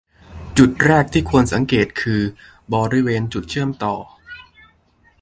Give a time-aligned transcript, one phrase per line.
[0.53, 2.21] โดยจุดแรกที่ควรสังเกตคือ
[2.73, 3.95] บริเวณจุดเชื่อมต่อ